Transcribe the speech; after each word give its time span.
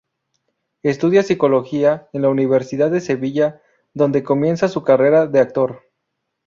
Estudia 0.81 1.21
Psicología 1.21 2.09
en 2.13 2.23
la 2.23 2.29
Universidad 2.29 2.89
de 2.89 3.01
Sevilla, 3.01 3.61
donde 3.93 4.23
comienza 4.23 4.67
su 4.67 4.81
carrera 4.83 5.27
de 5.27 5.39
actor. 5.39 5.83